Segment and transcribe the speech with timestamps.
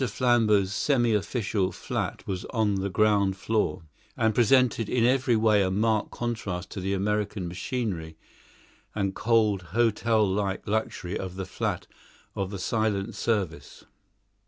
[0.01, 3.83] Flambeau's semi official flat was on the ground floor,
[4.17, 8.17] and presented in every way a marked contrast to the American machinery
[8.95, 11.85] and cold hotel like luxury of the flat
[12.33, 13.85] of the Silent Service.